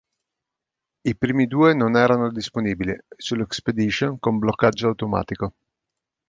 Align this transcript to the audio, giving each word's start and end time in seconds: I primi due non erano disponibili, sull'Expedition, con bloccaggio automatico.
I 1.03 1.15
primi 1.15 1.45
due 1.45 1.75
non 1.75 1.95
erano 1.95 2.31
disponibili, 2.31 2.97
sull'Expedition, 3.15 4.17
con 4.17 4.39
bloccaggio 4.39 4.87
automatico. 4.87 5.53